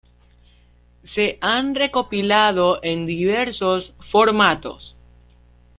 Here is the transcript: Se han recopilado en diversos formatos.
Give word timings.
Se 1.03 1.37
han 1.41 1.75
recopilado 1.75 2.79
en 2.81 3.05
diversos 3.05 3.93
formatos. 3.99 4.95